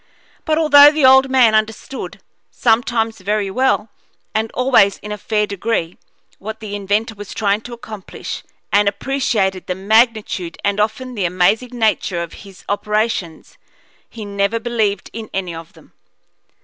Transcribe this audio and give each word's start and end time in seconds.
But 0.45 0.57
although 0.57 0.89
the 0.91 1.05
old 1.05 1.29
man 1.29 1.53
understood, 1.53 2.21
sometimes 2.49 3.19
very 3.19 3.51
well, 3.51 3.89
and 4.33 4.49
always 4.53 4.97
in 4.97 5.11
a 5.11 5.15
fair 5.19 5.45
degree, 5.45 5.99
what 6.39 6.59
the 6.59 6.73
inventor 6.75 7.13
was 7.13 7.35
trying 7.35 7.61
to 7.61 7.73
accomplish, 7.73 8.41
and 8.73 8.89
appreciated 8.89 9.67
the 9.67 9.75
magnitude 9.75 10.57
and 10.65 10.79
often 10.79 11.13
the 11.13 11.25
amazing 11.25 11.73
nature 11.77 12.23
of 12.23 12.33
his 12.49 12.65
operations, 12.67 13.59
he 14.09 14.25
never 14.25 14.57
believed 14.59 15.11
in 15.13 15.29
any 15.35 15.53
of 15.53 15.73
them. 15.73 15.93